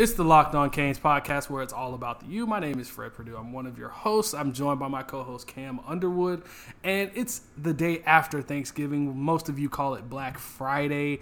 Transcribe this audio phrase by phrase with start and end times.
[0.00, 2.46] It's the Locked On Canes podcast where it's all about the you.
[2.46, 3.36] My name is Fred Perdue.
[3.36, 4.32] I'm one of your hosts.
[4.32, 6.42] I'm joined by my co host Cam Underwood,
[6.82, 9.14] and it's the day after Thanksgiving.
[9.14, 11.20] Most of you call it Black Friday.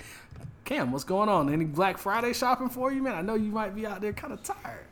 [0.65, 1.53] Cam, what's going on?
[1.53, 3.17] Any Black Friday shopping for you, man?
[3.17, 4.87] I know you might be out there kind of tired.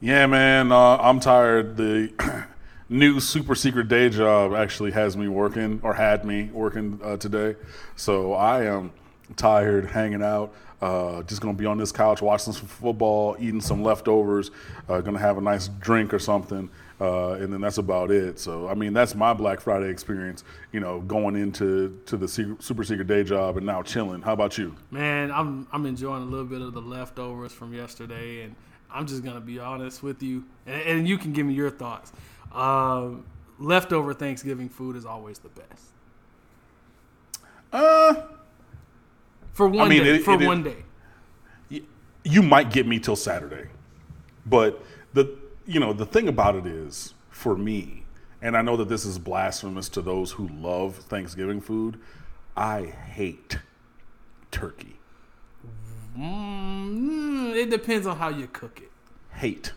[0.00, 1.76] Yeah, man, uh, I'm tired.
[1.76, 2.46] The
[2.88, 7.56] new super secret day job actually has me working, or had me working uh, today.
[7.94, 8.90] So I am
[9.34, 10.54] tired, hanging out.
[10.80, 14.50] Uh, just gonna be on this couch watching some football, eating some leftovers.
[14.88, 16.68] Uh, gonna have a nice drink or something,
[17.00, 18.38] uh, and then that's about it.
[18.38, 20.44] So I mean, that's my Black Friday experience.
[20.72, 24.20] You know, going into to the secret, super secret day job and now chilling.
[24.20, 24.76] How about you?
[24.90, 28.54] Man, I'm I'm enjoying a little bit of the leftovers from yesterday, and
[28.90, 32.12] I'm just gonna be honest with you, and, and you can give me your thoughts.
[32.52, 33.24] Um,
[33.58, 35.84] leftover Thanksgiving food is always the best.
[37.72, 38.22] Uh,
[39.56, 40.16] For one mean, day.
[40.16, 40.84] it- for it one day.
[42.24, 43.68] you might get me till Saturday.
[44.44, 44.84] But
[45.14, 45.34] the
[45.64, 48.04] you know, the thing about it is for me,
[48.42, 51.98] and I know that this is blasphemous to those who love Thanksgiving food,
[52.54, 53.58] I hate
[54.50, 54.98] turkey.
[56.18, 58.90] Mm, it depends on how you cook it.
[59.38, 59.72] Hate.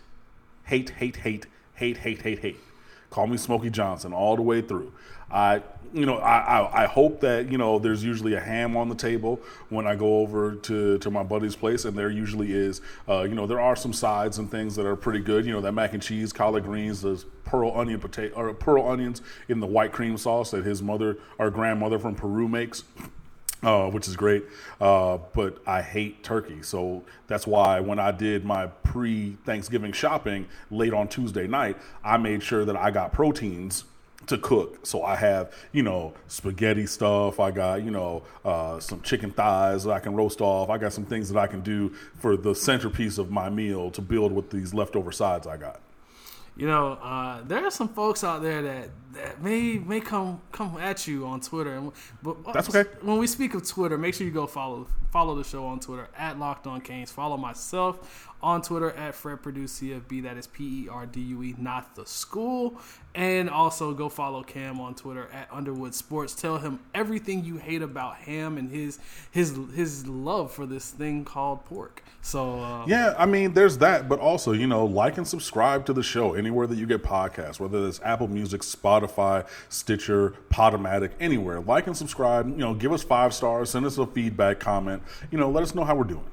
[0.64, 2.60] Hate, hate, hate, hate, hate, hate, hate.
[3.08, 4.92] Call me Smokey Johnson all the way through.
[5.30, 5.62] I
[5.92, 8.94] you know, I, I, I hope that, you know, there's usually a ham on the
[8.94, 13.22] table when I go over to, to my buddy's place, and there usually is, uh,
[13.22, 15.44] you know, there are some sides and things that are pretty good.
[15.44, 19.22] You know, that mac and cheese, collard greens, those pearl onion potato or pearl onions
[19.48, 22.84] in the white cream sauce that his mother or grandmother from Peru makes.
[23.62, 24.42] Uh, which is great,
[24.80, 26.62] uh, but I hate turkey.
[26.62, 32.16] So that's why when I did my pre Thanksgiving shopping late on Tuesday night, I
[32.16, 33.84] made sure that I got proteins
[34.30, 34.84] to cook.
[34.84, 37.38] So I have, you know, spaghetti stuff.
[37.38, 40.70] I got, you know, uh, some chicken thighs that I can roast off.
[40.70, 44.00] I got some things that I can do for the centerpiece of my meal to
[44.00, 45.80] build with these leftover sides I got.
[46.56, 50.76] You know, uh, there are some folks out there that, that may may come come
[50.78, 51.74] at you on Twitter.
[51.74, 52.90] And, but That's okay.
[53.00, 56.08] When we speak of Twitter, make sure you go follow follow the show on Twitter
[56.18, 57.10] at Locked On Canes.
[57.10, 60.22] Follow myself on Twitter at Fred CFB.
[60.22, 62.80] That is P E R D U E, not the school.
[63.14, 66.34] And also go follow Cam on Twitter at Underwood Sports.
[66.34, 68.98] Tell him everything you hate about Ham and his
[69.30, 72.04] his his love for this thing called pork.
[72.22, 75.92] So uh, Yeah, I mean, there's that, but also, you know, like and subscribe to
[75.92, 81.60] the show anywhere that you get podcasts, whether it's Apple Music, Spotify, Stitcher, Podomatic, anywhere.
[81.60, 82.48] Like and subscribe.
[82.48, 85.02] You know, give us five stars, send us a feedback comment.
[85.30, 86.26] You know, let us know how we're doing.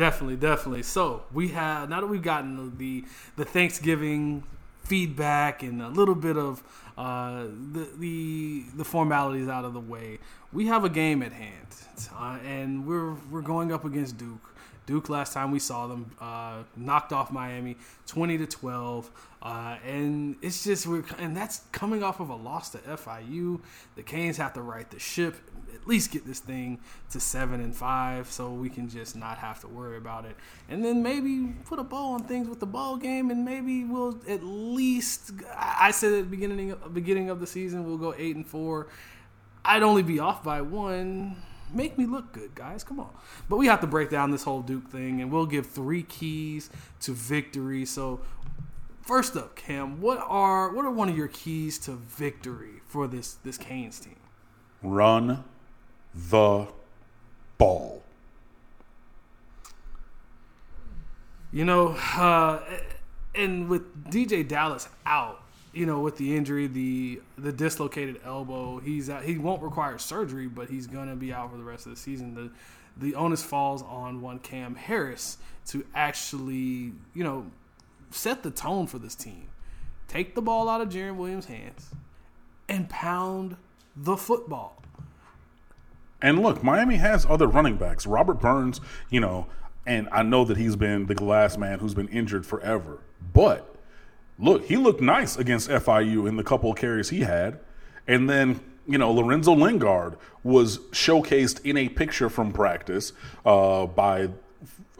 [0.00, 0.82] Definitely, definitely.
[0.82, 3.04] So we have now that we've gotten the
[3.36, 4.44] the Thanksgiving
[4.82, 6.62] feedback and a little bit of
[6.96, 10.18] uh, the the the formalities out of the way.
[10.54, 11.66] We have a game at hand,
[12.16, 14.54] uh, and we're we're going up against Duke.
[14.86, 19.10] Duke last time we saw them uh, knocked off Miami twenty to twelve,
[19.42, 23.60] uh, and it's just we're and that's coming off of a loss to FIU.
[23.96, 25.36] The Canes have to right the ship,
[25.74, 26.78] at least get this thing
[27.10, 30.36] to seven and five, so we can just not have to worry about it,
[30.68, 34.18] and then maybe put a bow on things with the ball game, and maybe we'll
[34.28, 35.32] at least.
[35.56, 38.88] I said at the beginning beginning of the season we'll go eight and four.
[39.64, 41.36] I'd only be off by one
[41.72, 42.84] make me look good, guys.
[42.84, 43.10] Come on.
[43.48, 46.70] But we have to break down this whole Duke thing, and we'll give three keys
[47.00, 47.84] to victory.
[47.84, 48.20] So,
[49.02, 53.34] first up, Cam, what are what are one of your keys to victory for this
[53.34, 54.16] this Canes team?
[54.82, 55.44] Run
[56.14, 56.66] the
[57.58, 58.02] ball.
[61.52, 62.62] You know, uh,
[63.34, 69.10] and with DJ Dallas out, you know, with the injury, the the dislocated elbow, he's
[69.10, 71.98] out, he won't require surgery, but he's gonna be out for the rest of the
[71.98, 72.34] season.
[72.34, 72.50] The
[72.96, 75.38] the onus falls on one Cam Harris
[75.68, 77.46] to actually, you know,
[78.10, 79.48] set the tone for this team.
[80.08, 81.90] Take the ball out of Jarren Williams' hands
[82.68, 83.56] and pound
[83.96, 84.82] the football.
[86.22, 88.06] And look, Miami has other running backs.
[88.06, 89.46] Robert Burns, you know,
[89.86, 92.98] and I know that he's been the glass man who's been injured forever.
[93.32, 93.74] But
[94.38, 97.60] look, he looked nice against FIU in the couple carries he had.
[98.06, 103.12] And then, you know, Lorenzo Lingard was showcased in a picture from practice
[103.44, 104.30] uh, by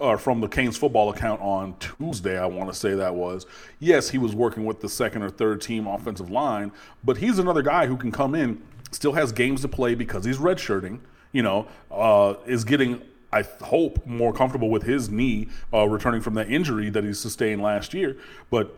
[0.00, 3.46] uh, from the Canes football account on Tuesday, I want to say that was.
[3.78, 6.72] Yes, he was working with the second or third team offensive line,
[7.04, 10.38] but he's another guy who can come in, still has games to play because he's
[10.38, 11.00] redshirting,
[11.32, 16.34] you know, uh, is getting, I hope, more comfortable with his knee uh, returning from
[16.34, 18.16] that injury that he sustained last year.
[18.50, 18.76] But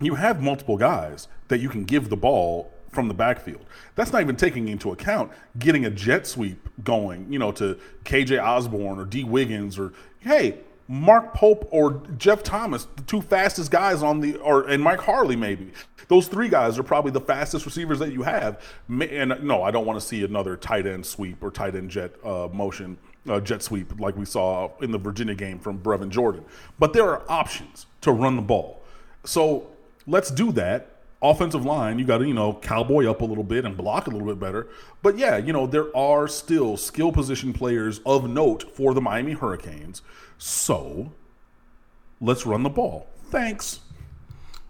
[0.00, 3.64] you have multiple guys that you can give the ball from the backfield.
[3.96, 8.42] That's not even taking into account getting a jet sweep going, you know, to KJ
[8.42, 14.02] Osborne or Dee Wiggins or hey, Mark Pope or Jeff Thomas, the two fastest guys
[14.02, 15.70] on the, or and Mike Harley maybe.
[16.08, 18.62] Those three guys are probably the fastest receivers that you have.
[18.88, 22.14] And no, I don't want to see another tight end sweep or tight end jet
[22.24, 22.96] uh, motion,
[23.28, 26.44] uh, jet sweep like we saw in the Virginia game from Brevin Jordan.
[26.78, 28.82] But there are options to run the ball.
[29.24, 29.66] So
[30.06, 33.64] let's do that offensive line, you got to, you know, cowboy up a little bit
[33.64, 34.68] and block a little bit better.
[35.02, 39.32] But yeah, you know, there are still skill position players of note for the Miami
[39.32, 40.02] Hurricanes.
[40.38, 41.12] So
[42.20, 43.08] let's run the ball.
[43.30, 43.80] Thanks.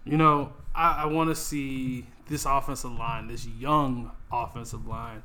[0.05, 5.23] You know, I, I want to see this offensive line, this young offensive line,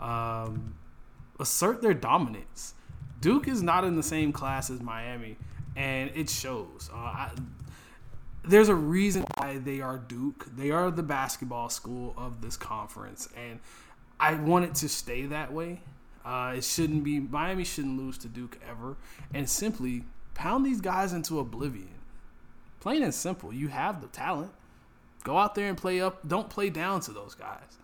[0.00, 0.74] um,
[1.38, 2.74] assert their dominance.
[3.20, 5.36] Duke is not in the same class as Miami,
[5.76, 6.90] and it shows.
[6.92, 7.30] Uh, I,
[8.46, 10.46] there's a reason why they are Duke.
[10.56, 13.58] They are the basketball school of this conference, and
[14.20, 15.80] I want it to stay that way.
[16.24, 18.96] Uh, it shouldn't be Miami shouldn't lose to Duke ever,
[19.32, 20.04] and simply
[20.34, 21.88] pound these guys into oblivion.
[22.80, 23.52] Plain and simple.
[23.52, 24.52] You have the talent.
[25.22, 26.26] Go out there and play up.
[26.28, 27.78] Don't play down to those guys.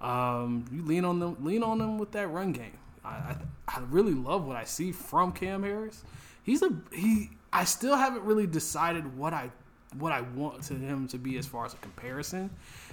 [0.00, 1.36] Um, you lean on them.
[1.44, 2.78] Lean on them with that run game.
[3.04, 3.36] I, I,
[3.68, 6.02] I really love what I see from Cam Harris.
[6.42, 7.30] He's a he.
[7.52, 9.50] I still haven't really decided what I
[9.98, 12.50] what I want to him to be as far as a comparison.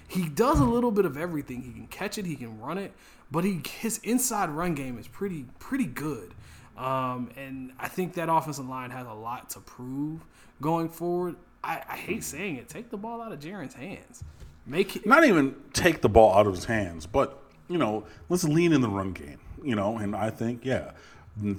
[0.07, 1.61] He does a little bit of everything.
[1.61, 2.91] He can catch it, he can run it,
[3.31, 6.33] but he his inside run game is pretty pretty good.
[6.77, 10.21] Um, and I think that offensive line has a lot to prove
[10.61, 11.35] going forward.
[11.63, 12.67] I, I hate saying it.
[12.67, 14.23] Take the ball out of Jarren's hands.
[14.65, 18.43] Make it not even take the ball out of his hands, but you know, let's
[18.43, 19.39] lean in the run game.
[19.61, 20.91] You know, and I think yeah,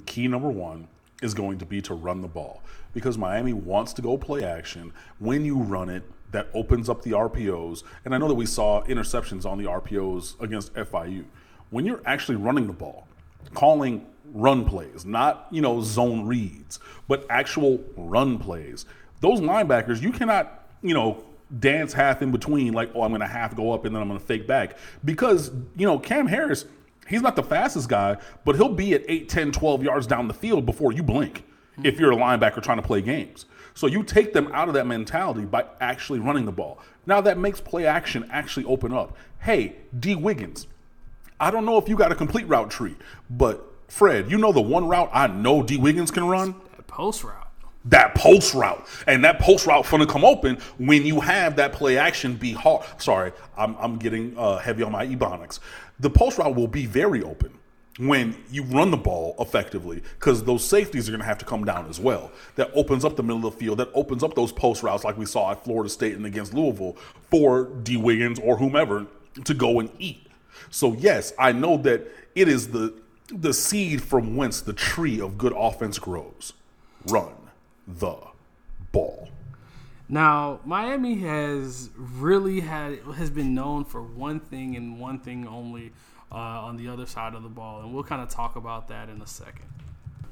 [0.05, 0.87] key number one
[1.21, 2.61] is going to be to run the ball
[2.93, 4.91] because Miami wants to go play action.
[5.19, 7.83] When you run it, that opens up the RPOs.
[8.03, 11.25] And I know that we saw interceptions on the RPOs against FIU.
[11.69, 13.07] When you're actually running the ball,
[13.53, 18.85] calling run plays, not, you know, zone reads, but actual run plays.
[19.21, 21.23] Those linebackers, you cannot, you know,
[21.59, 24.07] dance half in between like, oh, I'm going to half go up and then I'm
[24.07, 26.65] going to fake back because, you know, Cam Harris,
[27.07, 30.33] he's not the fastest guy, but he'll be at 8, 10, 12 yards down the
[30.33, 31.43] field before you blink
[31.83, 33.45] if you're a linebacker trying to play games.
[33.73, 36.79] So you take them out of that mentality by actually running the ball.
[37.05, 39.17] Now that makes play action actually open up.
[39.39, 40.67] Hey, Dee Wiggins,
[41.39, 42.95] I don't know if you got a complete route tree,
[43.29, 46.55] but Fred, you know the one route I know Dee Wiggins can run?
[46.77, 47.41] That post route.
[47.85, 48.87] That post route.
[49.05, 52.85] And that post route gonna come open when you have that play action be hard.
[52.97, 55.59] Sorry, I'm, I'm getting uh, heavy on my ebonics.
[55.99, 57.57] The post route will be very open
[57.97, 61.63] when you run the ball effectively because those safeties are going to have to come
[61.63, 62.31] down as well.
[62.55, 63.77] That opens up the middle of the field.
[63.77, 66.97] That opens up those post routes like we saw at Florida State and against Louisville
[67.29, 69.05] for Dee Wiggins or whomever
[69.43, 70.27] to go and eat.
[70.69, 72.93] So yes, I know that it is the
[73.27, 76.53] the seed from whence the tree of good offense grows.
[77.07, 77.33] Run
[77.87, 78.17] the
[78.91, 79.29] ball.
[80.07, 85.91] Now, Miami has really had has been known for one thing and one thing only
[86.31, 87.81] uh, on the other side of the ball.
[87.81, 89.65] And we'll kind of talk about that in a second.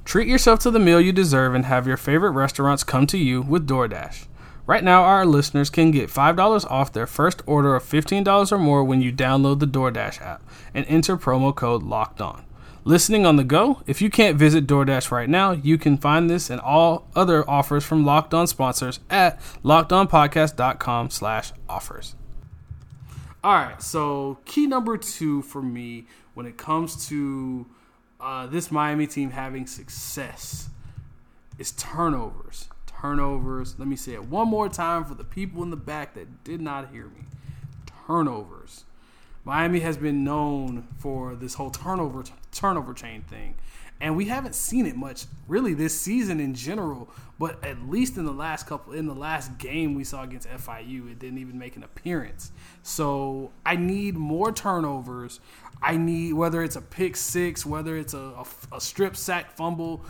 [0.06, 3.42] Treat yourself to the meal you deserve and have your favorite restaurants come to you
[3.42, 4.28] with DoorDash.
[4.66, 8.84] Right now, our listeners can get $5 off their first order of $15 or more
[8.84, 10.44] when you download the DoorDash app
[10.74, 12.46] and enter promo code LOCKED ON.
[12.86, 16.50] Listening on the go, if you can't visit DoorDash right now, you can find this
[16.50, 22.16] and all other offers from Locked On sponsors at lockedonpodcast.com slash offers.
[23.42, 27.66] All right, so key number two for me when it comes to
[28.20, 30.68] uh, this Miami team having success
[31.58, 32.68] is turnovers.
[32.86, 33.76] Turnovers.
[33.80, 36.60] Let me say it one more time for the people in the back that did
[36.60, 37.28] not hear me.
[38.08, 38.84] Turnovers.
[39.46, 43.56] Miami has been known for this whole turnover turnover chain thing
[44.04, 47.10] and we haven't seen it much really this season in general.
[47.40, 51.10] But at least in the last couple, in the last game we saw against FIU,
[51.10, 52.52] it didn't even make an appearance.
[52.84, 55.40] So I need more turnovers.
[55.82, 58.18] I need whether it's a pick six, whether it's a,
[58.72, 60.04] a, a strip sack fumble,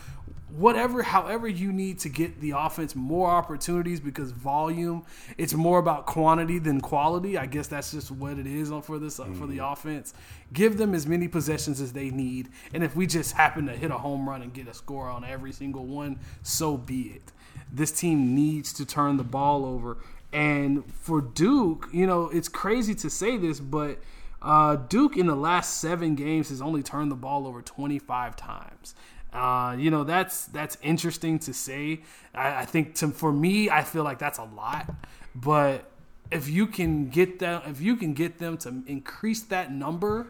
[0.55, 5.03] whatever however you need to get the offense more opportunities because volume
[5.37, 9.19] it's more about quantity than quality i guess that's just what it is for this
[9.19, 9.73] uh, for the mm-hmm.
[9.73, 10.13] offense
[10.51, 13.89] give them as many possessions as they need and if we just happen to hit
[13.89, 17.31] a home run and get a score on every single one so be it
[17.71, 19.97] this team needs to turn the ball over
[20.31, 23.97] and for duke you know it's crazy to say this but
[24.43, 28.93] uh, Duke in the last seven games has only turned the ball over 25 times.
[29.33, 32.01] Uh, you know that's that's interesting to say.
[32.35, 34.93] I, I think to, for me, I feel like that's a lot.
[35.33, 35.89] But
[36.31, 40.27] if you can get them, if you can get them to increase that number,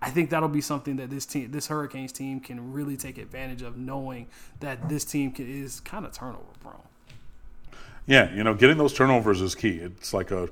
[0.00, 3.62] I think that'll be something that this team, this Hurricanes team, can really take advantage
[3.62, 4.28] of, knowing
[4.60, 6.76] that this team is kind of turnover prone.
[8.06, 9.76] Yeah, you know, getting those turnovers is key.
[9.76, 10.48] It's like a,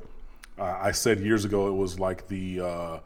[0.58, 2.98] I said years ago, it was like the, uh,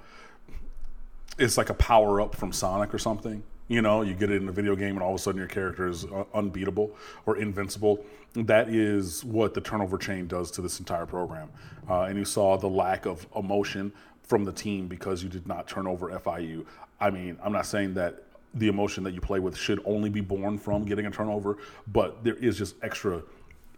[1.39, 3.43] it's like a power up from Sonic or something.
[3.71, 5.47] You know, you get it in a video game, and all of a sudden your
[5.47, 6.91] character is uh, unbeatable
[7.25, 8.05] or invincible.
[8.35, 11.51] That is what the turnover chain does to this entire program.
[11.89, 13.93] Uh, and you saw the lack of emotion
[14.25, 16.67] from the team because you did not turn over FIU.
[16.99, 18.25] I mean, I'm not saying that
[18.55, 22.25] the emotion that you play with should only be born from getting a turnover, but
[22.25, 23.23] there is just extra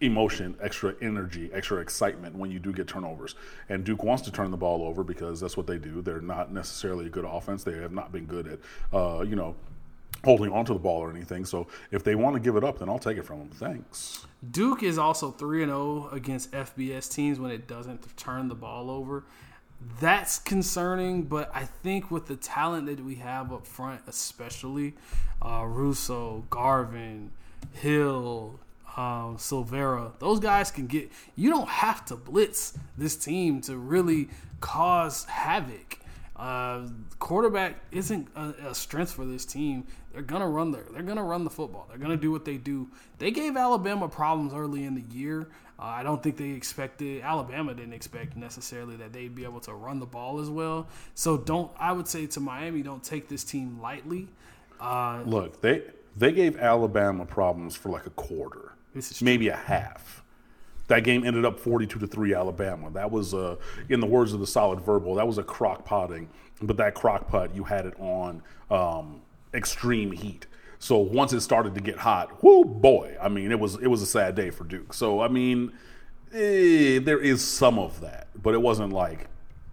[0.00, 3.34] emotion, extra energy, extra excitement when you do get turnovers.
[3.68, 6.00] And Duke wants to turn the ball over because that's what they do.
[6.00, 7.62] They're not necessarily a good offense.
[7.62, 8.58] They have not been good at,
[8.98, 9.54] uh, you know,
[10.24, 11.44] holding onto the ball or anything.
[11.44, 13.50] So if they want to give it up, then I'll take it from them.
[13.50, 14.26] Thanks.
[14.50, 18.90] Duke is also 3 and 0 against FBS teams when it doesn't turn the ball
[18.90, 19.24] over.
[20.00, 24.94] That's concerning, but I think with the talent that we have up front, especially
[25.40, 27.32] uh, Rousseau, Garvin,
[27.72, 28.60] Hill,
[28.96, 31.10] um, Silvera, those guys can get.
[31.34, 34.28] You don't have to blitz this team to really
[34.60, 35.98] cause havoc.
[36.42, 36.88] Uh,
[37.20, 39.86] quarterback isn't a, a, strength for this team.
[40.12, 41.86] They're gonna run their, they're gonna run the football.
[41.88, 42.88] They're gonna do what they do.
[43.18, 45.46] They gave Alabama problems early in the year.
[45.78, 49.72] Uh, I don't think they expected Alabama didn't expect necessarily that they'd be able to
[49.72, 50.88] run the ball as well.
[51.14, 54.26] So don't I would say to Miami, don't take this team lightly.
[54.80, 55.82] Uh, Look, they
[56.16, 58.72] they gave Alabama problems for like a quarter,
[59.20, 60.21] maybe a half.
[60.92, 62.90] That game ended up 42 to 3 Alabama.
[62.90, 63.32] That was,
[63.88, 66.28] in the words of the solid verbal, that was a crock potting.
[66.60, 69.22] But that crock pot, you had it on um,
[69.54, 70.46] extreme heat.
[70.78, 73.16] So once it started to get hot, whoo boy!
[73.18, 74.92] I mean, it was it was a sad day for Duke.
[74.92, 75.72] So I mean,
[76.34, 79.28] eh, there is some of that, but it wasn't like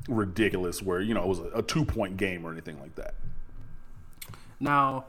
[0.08, 3.16] ridiculous where you know it was a, a two point game or anything like that.
[4.62, 5.04] Now,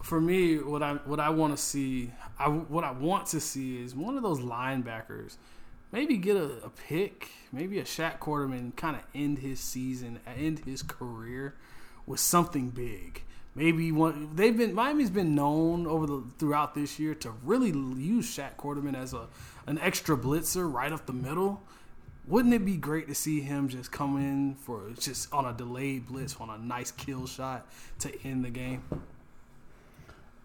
[0.00, 3.82] for me, what I what I want to see, I what I want to see
[3.82, 5.38] is one of those linebackers
[5.92, 10.60] maybe get a, a pick, maybe a Shaq Quarterman kind of end his season, end
[10.60, 11.54] his career
[12.06, 13.22] with something big.
[13.54, 18.26] Maybe one they've been Miami's been known over the throughout this year to really use
[18.26, 19.28] Shaq Quarterman as a
[19.66, 21.62] an extra blitzer right up the middle.
[22.26, 26.08] Wouldn't it be great to see him just come in for just on a delayed
[26.08, 27.66] blitz on a nice kill shot
[28.00, 28.82] to end the game?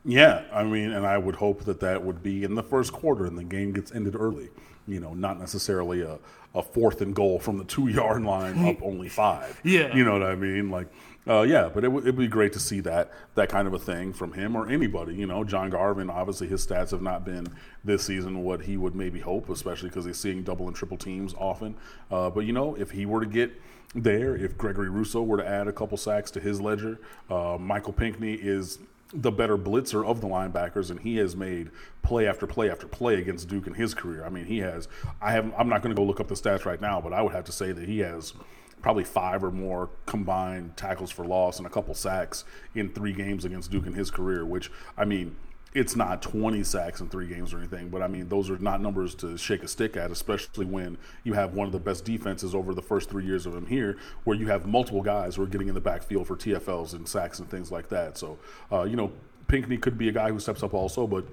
[0.06, 3.26] Yeah, I mean, and I would hope that that would be in the first quarter
[3.26, 4.50] and the game gets ended early.
[4.88, 6.20] You know, not necessarily a,
[6.54, 9.60] a fourth and goal from the two yard line up only five.
[9.64, 9.96] Yeah.
[9.96, 10.70] You know what I mean?
[10.70, 10.88] Like,
[11.28, 13.80] uh, yeah, but it would it'd be great to see that that kind of a
[13.80, 15.16] thing from him or anybody.
[15.16, 16.10] You know, John Garvin.
[16.10, 17.48] Obviously, his stats have not been
[17.84, 21.36] this season what he would maybe hope, especially because he's seeing double and triple teams
[21.38, 21.76] often.
[22.10, 23.52] Uh, but you know, if he were to get
[23.94, 27.94] there, if Gregory Rousseau were to add a couple sacks to his ledger, uh, Michael
[27.94, 28.80] Pinckney is
[29.14, 33.16] the better blitzer of the linebackers, and he has made play after play after play
[33.16, 34.24] against Duke in his career.
[34.26, 34.88] I mean, he has.
[35.22, 35.54] I have.
[35.58, 37.46] I'm not going to go look up the stats right now, but I would have
[37.46, 38.34] to say that he has
[38.82, 43.46] probably five or more combined tackles for loss and a couple sacks in three games
[43.46, 44.46] against Duke in his career.
[44.46, 45.36] Which I mean,
[45.74, 48.82] it's not 20 sacks in three games or anything, but I mean, those are not
[48.82, 52.54] numbers to shake a stick at, especially when you have one of the best defenses
[52.54, 55.48] over the first three years of him here, where you have multiple guys who are
[55.48, 58.18] getting in the backfield for TFLs and sacks and things like that.
[58.18, 58.38] So,
[58.72, 59.14] uh, you know,
[59.48, 61.26] Pinckney could be a guy who steps up also, but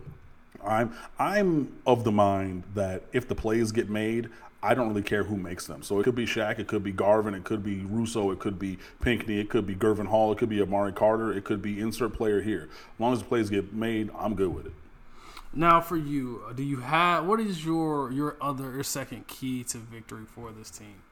[0.64, 4.28] I'm I'm of the mind that if the plays get made,
[4.62, 5.82] I don't really care who makes them.
[5.82, 8.58] So it could be Shaq, it could be Garvin, it could be Rousseau, it could
[8.58, 11.80] be Pinckney, it could be Gurvan Hall, it could be Amari Carter, it could be
[11.80, 12.68] insert player here.
[12.94, 14.72] As long as the plays get made, I'm good with it.
[15.54, 19.78] Now for you, do you have what is your your other your second key to
[19.78, 21.02] victory for this team?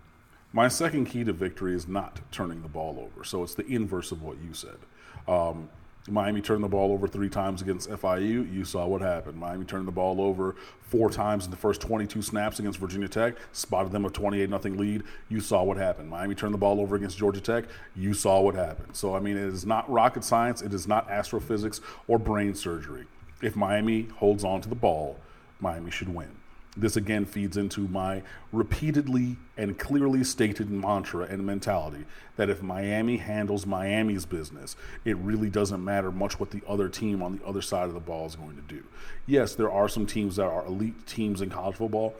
[0.52, 3.24] My second key to victory is not turning the ball over.
[3.24, 4.78] So it's the inverse of what you said.
[5.26, 5.68] Um,
[6.08, 8.52] Miami turned the ball over three times against FIU.
[8.52, 9.36] You saw what happened.
[9.36, 13.34] Miami turned the ball over four times in the first 22 snaps against Virginia Tech,
[13.52, 15.02] spotted them a 28 0 lead.
[15.28, 16.08] You saw what happened.
[16.08, 17.64] Miami turned the ball over against Georgia Tech.
[17.96, 18.94] You saw what happened.
[18.94, 23.06] So, I mean, it is not rocket science, it is not astrophysics or brain surgery.
[23.42, 25.18] If Miami holds on to the ball,
[25.60, 26.30] Miami should win.
[26.76, 32.04] This again feeds into my repeatedly and clearly stated mantra and mentality
[32.36, 37.22] that if Miami handles Miami's business, it really doesn't matter much what the other team
[37.22, 38.84] on the other side of the ball is going to do.
[39.26, 42.14] Yes, there are some teams that are elite teams in college football.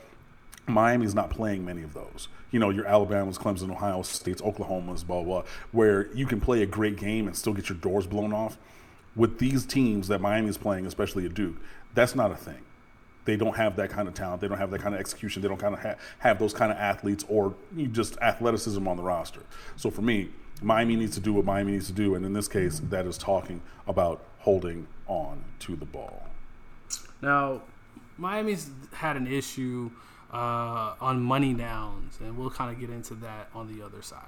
[0.67, 2.29] Miami's not playing many of those.
[2.51, 6.67] You know, your Alabamas, Clemson, Ohio States, Oklahomas, blah, blah, where you can play a
[6.67, 8.57] great game and still get your doors blown off.
[9.15, 11.57] With these teams that Miami's playing, especially at Duke,
[11.95, 12.63] that's not a thing
[13.27, 14.41] they don't have that kind of talent.
[14.41, 15.43] They don't have that kind of execution.
[15.43, 17.55] They don't kind of ha- have those kind of athletes or
[17.93, 19.43] just athleticism on the roster.
[19.77, 20.31] So for me,
[20.63, 23.19] Miami needs to do what Miami needs to do, and in this case, that is
[23.19, 26.29] talking about holding on to the ball.
[27.21, 27.63] Now,
[28.17, 29.91] Miami's had an issue
[30.33, 34.23] uh, on money downs, and we'll kind of get into that on the other side.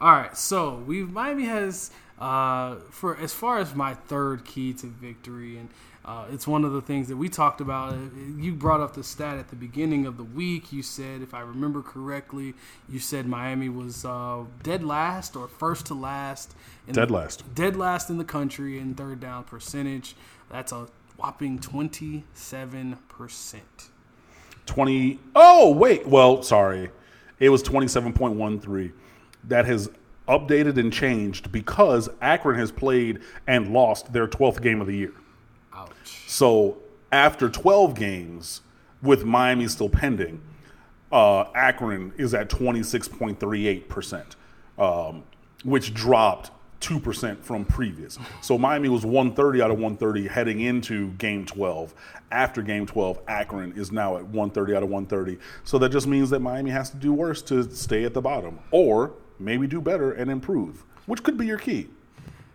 [0.00, 4.86] All right, so we Miami has uh, for as far as my third key to
[4.86, 5.68] victory, and
[6.04, 7.96] uh, it's one of the things that we talked about.
[8.36, 10.72] You brought up the stat at the beginning of the week.
[10.72, 12.54] You said, if I remember correctly,
[12.88, 16.54] you said Miami was uh, dead last or first to last.
[16.90, 17.54] dead the, last.
[17.54, 20.16] Dead last in the country in third down percentage.
[20.50, 22.24] That's a whopping 27%.
[24.66, 25.20] 20.
[25.36, 26.06] Oh, wait.
[26.06, 26.90] Well, sorry.
[27.38, 28.92] It was 27.13.
[29.44, 29.88] That has
[30.28, 35.12] updated and changed because Akron has played and lost their 12th game of the year.
[36.26, 36.78] So
[37.10, 38.62] after 12 games,
[39.02, 40.40] with Miami still pending,
[41.10, 44.36] uh, Akron is at 26.38%,
[44.78, 45.24] um,
[45.64, 48.18] which dropped 2% from previous.
[48.40, 51.94] So Miami was 130 out of 130 heading into game 12.
[52.32, 55.38] After game 12, Akron is now at 130 out of 130.
[55.64, 58.58] So that just means that Miami has to do worse to stay at the bottom
[58.70, 61.88] or maybe do better and improve, which could be your key.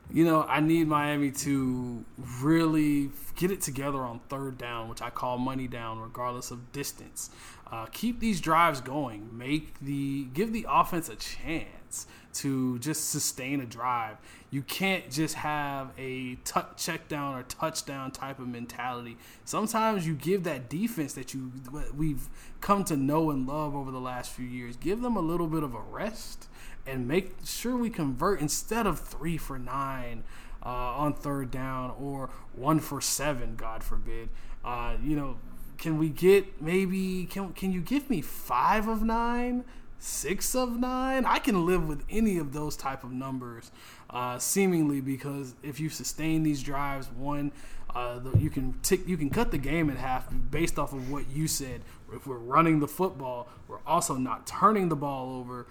[0.10, 2.06] You know, I need Miami to
[2.42, 7.30] really get it together on third down, which I call money down, regardless of distance.
[7.70, 9.38] Uh, keep these drives going.
[9.38, 14.18] Make the give the offense a chance to just sustain a drive.
[14.50, 19.18] You can't just have a t- check down or touchdown type of mentality.
[19.44, 21.52] Sometimes you give that defense that you
[21.94, 22.30] we've
[22.62, 24.78] come to know and love over the last few years.
[24.78, 26.48] Give them a little bit of a rest
[26.88, 30.24] and make sure we convert instead of three for nine
[30.66, 34.30] uh, on third down or one for seven, God forbid.
[34.64, 35.38] Uh, you know,
[35.78, 39.64] can we get maybe can can you give me five of nine,
[40.00, 41.26] six of nine?
[41.26, 43.72] I can live with any of those type of numbers,
[44.10, 47.52] uh, seemingly because if you sustain these drives, one.
[47.96, 51.10] Uh, the, you can tick, you can cut the game in half based off of
[51.10, 51.82] what you said.
[52.14, 55.66] If we're running the football, we're also not turning the ball over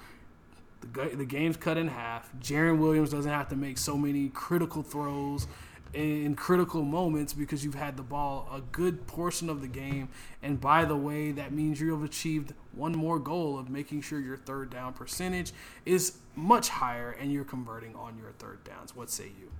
[0.80, 2.30] the, the game's cut in half.
[2.40, 5.46] Jarren Williams doesn't have to make so many critical throws
[5.94, 10.08] in critical moments because you've had the ball a good portion of the game.
[10.42, 14.20] And by the way, that means you have achieved one more goal of making sure
[14.20, 15.52] your third down percentage
[15.84, 18.94] is much higher and you're converting on your third downs.
[18.94, 19.50] What say you?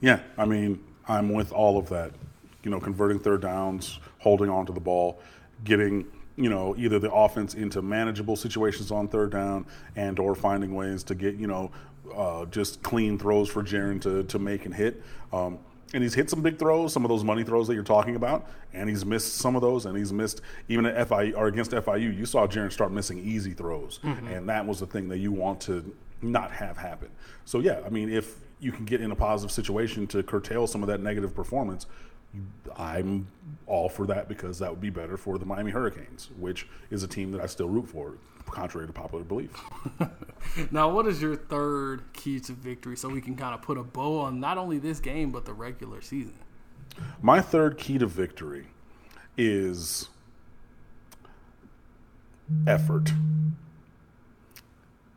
[0.00, 2.12] Yeah, I mean, I'm with all of that.
[2.62, 5.20] You know, converting third downs, holding on to the ball,
[5.64, 9.66] getting you know either the offense into manageable situations on third down
[9.96, 11.70] and or finding ways to get you know
[12.14, 15.02] uh, just clean throws for Jarren to to make and hit.
[15.32, 15.58] Um,
[15.94, 18.48] and he's hit some big throws, some of those money throws that you're talking about,
[18.72, 22.16] and he's missed some of those, and he's missed even at FIU or against FIU.
[22.16, 24.26] You saw Jarren start missing easy throws, mm-hmm.
[24.28, 27.08] and that was the thing that you want to not have happen.
[27.44, 30.82] So yeah, I mean, if you can get in a positive situation to curtail some
[30.82, 31.86] of that negative performance,
[32.76, 33.28] I'm
[33.66, 37.08] all for that because that would be better for the Miami Hurricanes, which is a
[37.08, 38.14] team that I still root for,
[38.46, 39.50] contrary to popular belief.
[40.70, 43.82] now, what is your third key to victory so we can kind of put a
[43.82, 46.38] bow on not only this game, but the regular season?
[47.20, 48.66] My third key to victory
[49.36, 50.08] is
[52.66, 53.12] effort.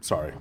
[0.02, 0.34] Sorry.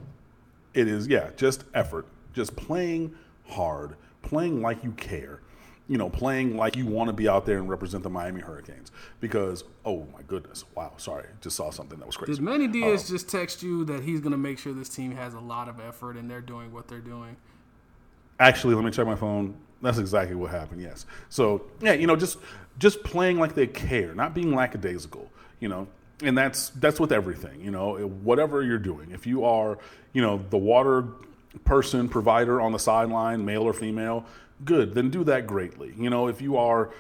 [0.75, 2.07] It is, yeah, just effort.
[2.33, 3.15] Just playing
[3.49, 5.41] hard, playing like you care
[5.89, 8.91] you know, playing like you want to be out there and represent the Miami Hurricanes.
[9.21, 12.35] Because, oh my goodness, wow, sorry, just saw something that was crazy.
[12.35, 15.15] Did Manny Diaz uh, just text you that he's going to make sure this team
[15.15, 17.37] has a lot of effort and they're doing what they're doing?
[18.41, 19.55] Actually, let me check my phone.
[19.83, 20.81] That's exactly what happened.
[20.81, 21.05] Yes.
[21.29, 22.39] So yeah, you know, just
[22.79, 25.31] just playing like they care, not being lackadaisical.
[25.61, 25.89] You know,
[26.23, 27.61] and that's that's with everything.
[27.61, 29.11] You know, whatever you're doing.
[29.13, 29.79] If you are,
[30.13, 31.05] you know, the water
[31.65, 34.25] person provider on the sideline, male or female,
[34.65, 35.95] good, then do that greatly.
[35.97, 36.91] You know, if you are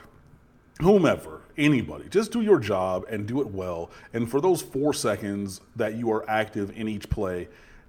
[0.80, 3.90] whomever, anybody, just do your job and do it well.
[4.12, 7.48] And for those four seconds that you are active in each play,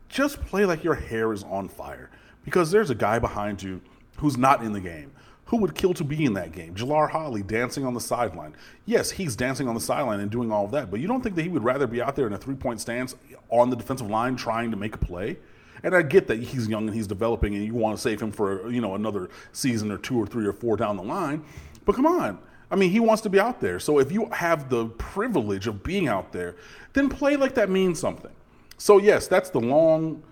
[0.10, 2.10] just play like your hair is on fire.
[2.43, 3.82] Because there's a guy behind you
[4.17, 5.12] who's not in the game.
[5.45, 6.73] Who would kill to be in that game?
[6.73, 8.56] Jalar Holley dancing on the sideline.
[8.86, 11.36] Yes, he's dancing on the sideline and doing all of that, but you don't think
[11.36, 13.15] that he would rather be out there in a three point stance
[13.49, 15.38] on the defensive line trying to make a play?
[15.86, 18.32] And I get that he's young and he's developing, and you want to save him
[18.32, 21.45] for you know another season or two or three or four down the line.
[21.86, 22.39] But come on,
[22.71, 23.80] I mean, he wants to be out there.
[23.80, 26.56] So if you have the privilege of being out there,
[26.93, 28.32] then play like that means something.
[28.78, 30.24] So yes, that's the long,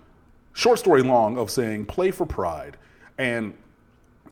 [0.54, 2.76] short story long of saying play for pride.
[3.16, 3.54] And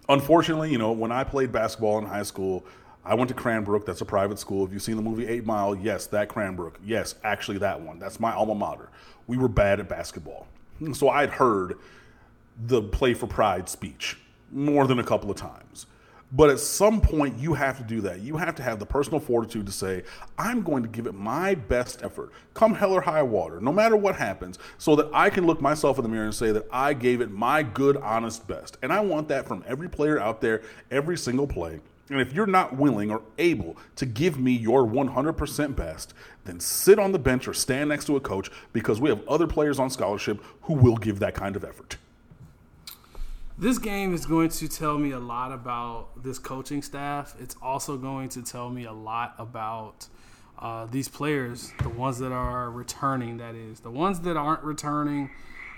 [0.08, 2.66] unfortunately, you know, when I played basketball in high school,
[3.04, 3.86] I went to Cranbrook.
[3.86, 4.66] That's a private school.
[4.66, 6.80] If you've seen the movie Eight Mile, yes, that Cranbrook.
[6.84, 8.00] Yes, actually that one.
[8.00, 8.88] That's my alma mater.
[9.28, 10.48] We were bad at basketball.
[10.94, 11.78] So I'd heard
[12.66, 14.18] the play for pride speech
[14.50, 15.86] more than a couple of times.
[16.34, 18.20] But at some point, you have to do that.
[18.20, 20.02] You have to have the personal fortitude to say,
[20.38, 23.96] I'm going to give it my best effort, come hell or high water, no matter
[23.96, 26.94] what happens, so that I can look myself in the mirror and say that I
[26.94, 28.78] gave it my good, honest best.
[28.82, 31.80] And I want that from every player out there, every single play.
[32.08, 36.98] And if you're not willing or able to give me your 100% best, then sit
[36.98, 39.88] on the bench or stand next to a coach because we have other players on
[39.88, 41.96] scholarship who will give that kind of effort.
[43.56, 47.36] This game is going to tell me a lot about this coaching staff.
[47.38, 50.08] It's also going to tell me a lot about
[50.58, 53.80] uh, these players, the ones that are returning, that is.
[53.80, 55.30] The ones that aren't returning,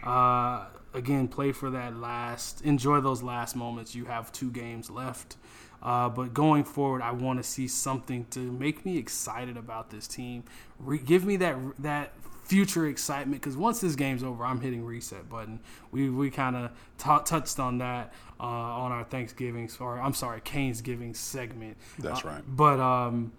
[0.02, 3.94] uh, again, play for that last, enjoy those last moments.
[3.94, 5.36] You have two games left.
[5.84, 10.08] Uh, but going forward, I want to see something to make me excited about this
[10.08, 10.44] team.
[10.78, 12.12] Re- give me that that
[12.44, 15.60] future excitement because once this game's over, I'm hitting reset button.
[15.90, 20.40] We we kind of t- touched on that uh, on our Thanksgiving or I'm sorry,
[20.40, 21.76] Canes giving segment.
[21.98, 22.42] That's Uh, right.
[22.46, 23.32] But um,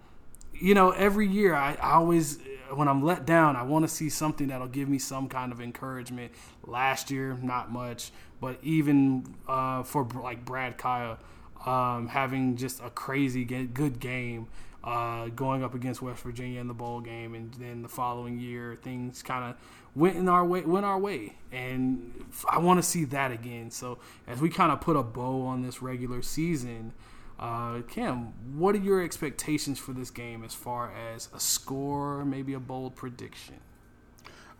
[0.54, 2.38] you know, every year I, I always
[2.74, 5.60] when I'm let down, I want to see something that'll give me some kind of
[5.60, 6.32] encouragement.
[6.64, 11.18] Last year, not much, but even uh, for like Brad Kaaya.
[11.64, 14.46] Um, having just a crazy good game
[14.84, 18.76] uh, going up against West Virginia in the bowl game, and then the following year
[18.76, 19.56] things kind of
[19.96, 23.70] went in our way, went our way, and I want to see that again.
[23.70, 26.92] So as we kind of put a bow on this regular season,
[27.40, 32.54] uh, Cam, what are your expectations for this game as far as a score, maybe
[32.54, 33.56] a bold prediction?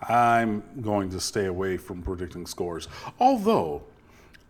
[0.09, 2.89] I'm going to stay away from predicting scores.
[3.19, 3.85] Although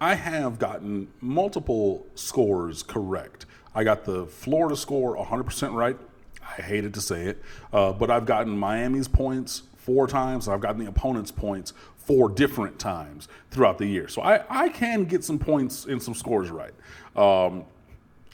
[0.01, 3.47] I have gotten multiple scores correct.
[3.75, 5.97] I got the Florida score 100% right.
[6.43, 10.49] I hated to say it, uh, but I've gotten Miami's points four times.
[10.49, 14.07] I've gotten the opponent's points four different times throughout the year.
[14.09, 16.75] So I, I can get some points and some scores right.
[17.17, 17.65] Um,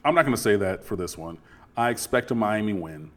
[0.05, 1.39] I'm not going to say that for this one.
[1.77, 3.11] I expect a Miami win.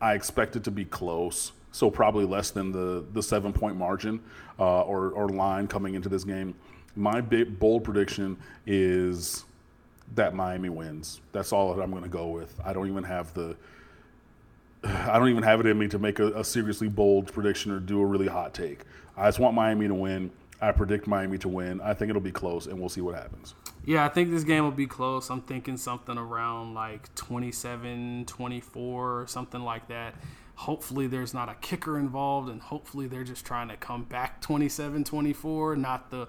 [0.00, 4.20] I expect it to be close, so probably less than the, the seven point margin
[4.58, 6.54] uh, or, or line coming into this game.
[6.94, 9.44] My big, bold prediction is
[10.14, 11.20] that Miami wins.
[11.32, 12.58] That's all that I'm going to go with.
[12.64, 13.56] I don't even have the.
[14.84, 17.78] I don't even have it in me to make a, a seriously bold prediction or
[17.78, 18.80] do a really hot take.
[19.16, 20.30] I just want Miami to win.
[20.60, 21.80] I predict Miami to win.
[21.80, 23.54] I think it'll be close, and we'll see what happens.
[23.84, 25.28] Yeah, I think this game will be close.
[25.28, 30.14] I'm thinking something around like 27, 24, something like that.
[30.54, 35.02] Hopefully, there's not a kicker involved, and hopefully, they're just trying to come back 27,
[35.02, 36.28] 24, not the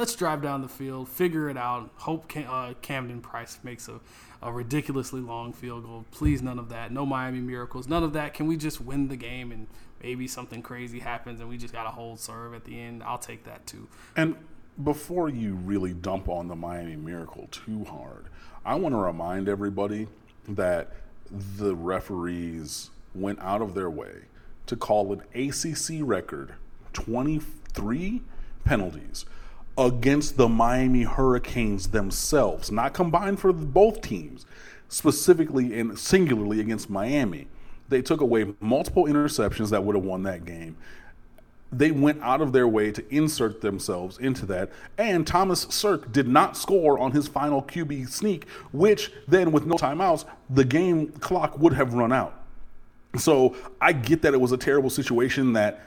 [0.00, 1.90] let's drive down the field, figure it out.
[1.96, 4.00] Hope Cam, uh, Camden Price makes a,
[4.42, 6.06] a ridiculously long field goal.
[6.10, 6.90] Please, none of that.
[6.90, 7.86] No Miami miracles.
[7.86, 8.32] None of that.
[8.32, 9.66] Can we just win the game and
[10.02, 13.02] maybe something crazy happens and we just got to hold serve at the end?
[13.02, 13.88] I'll take that too.
[14.16, 14.36] And
[14.82, 18.24] before you really dump on the Miami Miracle too hard,
[18.64, 20.08] I want to remind everybody
[20.48, 20.92] that
[21.30, 24.12] the referees went out of their way
[24.64, 26.54] to call an ACC record
[26.94, 28.22] 23
[28.64, 29.26] penalties
[29.78, 34.46] against the Miami Hurricanes themselves, not combined for both teams,
[34.88, 37.48] specifically and singularly against Miami.
[37.88, 40.76] They took away multiple interceptions that would have won that game
[41.72, 44.70] they went out of their way to insert themselves into that.
[44.98, 49.76] And Thomas Sirk did not score on his final QB sneak, which then, with no
[49.76, 52.34] timeouts, the game clock would have run out.
[53.16, 55.80] So I get that it was a terrible situation that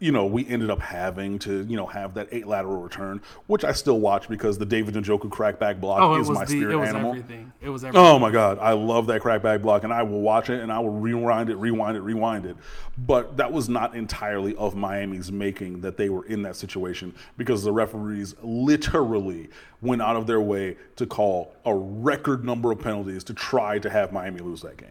[0.00, 3.64] you know, we ended up having to, you know, have that eight lateral return, which
[3.64, 6.76] I still watch because the David Njoku crackback block Oh, is my the, spirit it
[6.76, 7.10] was animal.
[7.10, 7.52] everything.
[7.62, 8.06] It was oh everything.
[8.06, 10.80] Oh my God, I love that crackback block, and I will watch it and I
[10.80, 12.56] will rewind it, rewind it, rewind it.
[12.98, 17.62] But that was not entirely of Miami's making that they were in that situation because
[17.62, 19.48] the referees literally
[19.80, 23.88] went out of their way to call a record number of penalties to try to
[23.88, 24.88] have Miami lose that game.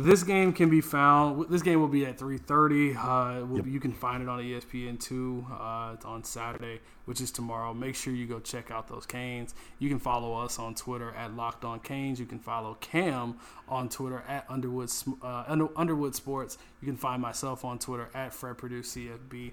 [0.00, 1.50] This game can be found.
[1.50, 2.94] This game will be at 3:30.
[2.94, 6.78] Uh, will be, you can find it on E ESPN two uh, it's on Saturday,
[7.06, 7.74] which is tomorrow.
[7.74, 9.56] Make sure you go check out those Canes.
[9.80, 12.20] You can follow us on Twitter at Locked On Canes.
[12.20, 14.88] You can follow Cam on Twitter at Underwood
[15.20, 16.58] uh, Underwood Sports.
[16.80, 19.50] You can find myself on Twitter at Fred Perdue CFB.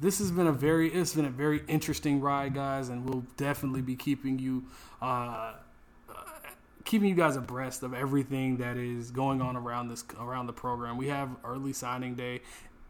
[0.00, 3.82] This has been a very it's been a very interesting ride, guys, and we'll definitely
[3.82, 4.66] be keeping you.
[5.02, 5.54] Uh,
[6.90, 10.96] keeping you guys abreast of everything that is going on around this around the program.
[10.96, 12.40] We have early signing day,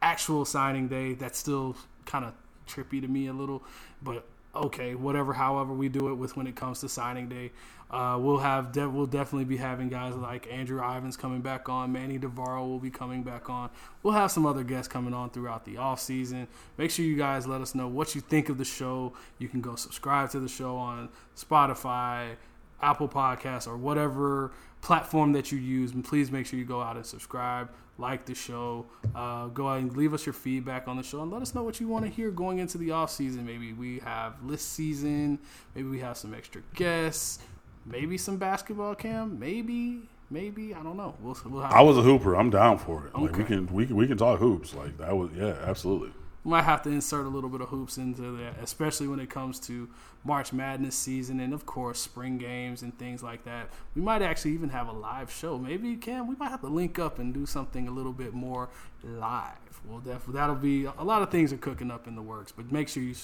[0.01, 1.13] actual signing day.
[1.13, 2.33] That's still kind of
[2.67, 3.63] trippy to me a little,
[4.03, 7.53] but okay, whatever, however we do it with when it comes to signing day.
[7.91, 11.93] Uh, we'll have de- we'll definitely be having guys like Andrew Ivins coming back on,
[11.93, 13.69] Manny Devaro will be coming back on.
[14.03, 16.49] We'll have some other guests coming on throughout the off season.
[16.79, 19.13] Make sure you guys let us know what you think of the show.
[19.39, 22.37] You can go subscribe to the show on Spotify,
[22.83, 25.93] Apple Podcasts, or whatever platform that you use.
[25.93, 28.87] And please make sure you go out and subscribe like the show.
[29.15, 31.63] Uh, go ahead and leave us your feedback on the show and let us know
[31.63, 33.45] what you want to hear going into the off season.
[33.45, 35.39] Maybe we have list season.
[35.75, 37.41] Maybe we have some extra guests
[37.87, 41.15] maybe some basketball cam, maybe, maybe I don't know.
[41.21, 42.35] We'll, we'll I was a hooper.
[42.35, 43.15] I'm down for it.
[43.15, 43.23] Okay.
[43.23, 44.75] Like we can we can we can talk hoops.
[44.75, 46.13] Like that was yeah, absolutely.
[46.43, 49.61] Might have to insert a little bit of hoops into that, especially when it comes
[49.61, 49.89] to
[50.25, 53.69] March Madness season and of course spring games and things like that.
[53.95, 55.59] We might actually even have a live show.
[55.59, 58.71] Maybe can we might have to link up and do something a little bit more
[59.03, 59.81] live.
[59.87, 62.53] Well, definitely that'll be a lot of things are cooking up in the works.
[62.53, 63.15] But make sure you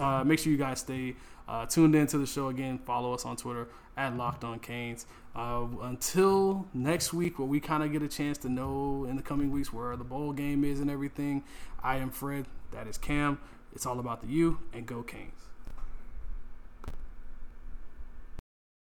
[0.00, 1.16] uh, make sure you guys stay
[1.48, 2.78] uh, tuned into the show again.
[2.78, 5.06] Follow us on Twitter at Locked On Canes.
[5.36, 9.22] Uh, until next week, where we kind of get a chance to know in the
[9.22, 11.44] coming weeks where the bowl game is and everything.
[11.82, 12.46] I am Fred.
[12.72, 13.38] That is Cam.
[13.74, 15.45] It's all about the U and go Canes.